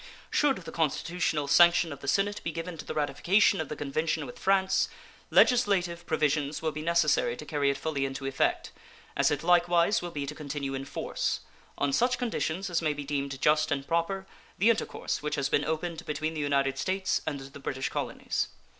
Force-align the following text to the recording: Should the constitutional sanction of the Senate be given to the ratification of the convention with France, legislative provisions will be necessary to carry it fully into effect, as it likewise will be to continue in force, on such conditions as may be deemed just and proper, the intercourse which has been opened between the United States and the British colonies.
Should 0.31 0.55
the 0.65 0.71
constitutional 0.71 1.47
sanction 1.47 1.93
of 1.93 1.99
the 1.99 2.07
Senate 2.07 2.41
be 2.43 2.51
given 2.51 2.75
to 2.79 2.85
the 2.85 2.95
ratification 2.95 3.61
of 3.61 3.69
the 3.69 3.75
convention 3.75 4.25
with 4.25 4.39
France, 4.39 4.89
legislative 5.29 6.07
provisions 6.07 6.59
will 6.59 6.71
be 6.71 6.81
necessary 6.81 7.37
to 7.37 7.45
carry 7.45 7.69
it 7.69 7.77
fully 7.77 8.03
into 8.07 8.25
effect, 8.25 8.71
as 9.15 9.29
it 9.29 9.43
likewise 9.43 10.01
will 10.01 10.09
be 10.09 10.25
to 10.25 10.33
continue 10.33 10.73
in 10.73 10.85
force, 10.85 11.41
on 11.77 11.93
such 11.93 12.17
conditions 12.17 12.67
as 12.67 12.81
may 12.81 12.93
be 12.93 13.03
deemed 13.03 13.39
just 13.43 13.69
and 13.71 13.87
proper, 13.87 14.25
the 14.57 14.71
intercourse 14.71 15.21
which 15.21 15.35
has 15.35 15.49
been 15.49 15.63
opened 15.65 16.03
between 16.07 16.33
the 16.33 16.41
United 16.41 16.79
States 16.79 17.21
and 17.27 17.39
the 17.39 17.59
British 17.59 17.89
colonies. 17.89 18.47